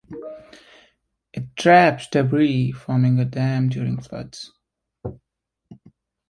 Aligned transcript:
It 1.31 1.55
traps 1.55 2.07
debris, 2.07 2.71
forming 2.71 3.19
a 3.19 3.25
dam 3.25 3.69
during 3.69 4.01
floods. 4.01 4.51